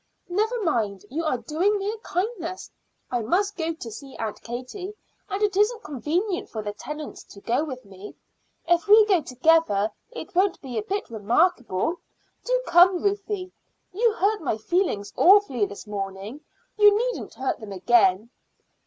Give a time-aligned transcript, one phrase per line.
[0.29, 2.71] "Never mind; you are doing me a kindness.
[3.11, 4.95] I must go to see Aunt Katie,
[5.29, 8.15] and it isn't convenient for the Tennants to go with me.
[8.67, 11.97] If we go together it won't be a bit remarkable.
[12.43, 13.51] Do come, Ruthie.
[13.93, 16.41] You hurt my feelings awfully this morning;
[16.79, 18.31] you needn't hurt them again."